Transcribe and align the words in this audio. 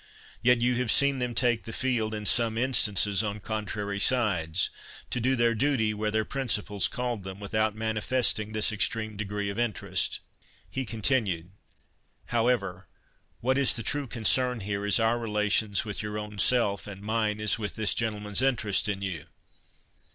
Yet 0.41 0.61
you 0.61 0.77
have 0.77 0.89
seen 0.89 1.19
them 1.19 1.35
take 1.35 1.65
the 1.65 1.71
field—in 1.71 2.25
some 2.25 2.57
instances 2.57 3.21
on 3.21 3.39
contrary 3.39 3.99
sides, 3.99 4.71
to 5.11 5.19
do 5.19 5.35
their 5.35 5.53
duty 5.53 5.93
where 5.93 6.09
their 6.09 6.25
principles 6.25 6.87
called 6.87 7.21
them, 7.21 7.39
without 7.39 7.75
manifesting 7.75 8.51
this 8.51 8.71
extreme 8.71 9.15
degree 9.15 9.51
of 9.51 9.59
interest." 9.59 10.19
He 10.71 10.85
continued, 10.85 11.51
"However, 12.25 12.87
what 13.41 13.59
is 13.59 13.75
the 13.75 13.83
true 13.83 14.07
concern 14.07 14.61
here 14.61 14.87
is 14.87 14.99
our 14.99 15.19
relations 15.19 15.85
with 15.85 16.01
your 16.01 16.17
own 16.17 16.39
self, 16.39 16.87
and 16.87 17.03
mine 17.03 17.39
is 17.39 17.59
with 17.59 17.75
this 17.75 17.93
gentleman's 17.93 18.41
interest 18.41 18.89
in 18.89 19.03
you. 19.03 19.25